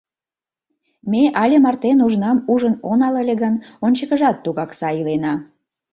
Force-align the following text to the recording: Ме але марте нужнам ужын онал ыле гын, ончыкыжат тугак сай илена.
Ме 1.11 1.23
але 1.41 1.57
марте 1.65 1.91
нужнам 1.99 2.37
ужын 2.51 2.75
онал 2.89 3.15
ыле 3.21 3.35
гын, 3.43 3.55
ончыкыжат 3.85 4.37
тугак 4.43 4.71
сай 4.79 4.95
илена. 5.01 5.33